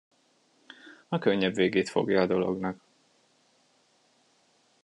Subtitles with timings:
[1.09, 2.79] A könnyebb végét fogja a dolognak.